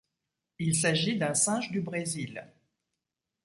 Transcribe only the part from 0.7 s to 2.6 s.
s'agit d’un singe du Brésil.